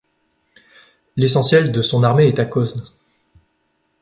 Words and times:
L'essentiel 1.15 1.71
de 1.71 1.83
son 1.83 2.01
armée 2.01 2.25
est 2.25 2.39
à 2.39 2.45
Cosne. 2.45 2.83